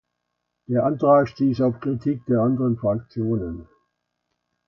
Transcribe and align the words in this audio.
Der 0.67 0.83
Antrag 0.83 1.27
stieß 1.29 1.61
auf 1.61 1.79
Kritik 1.79 2.25
der 2.25 2.39
anderen 2.39 2.75
Fraktionen. 2.75 3.67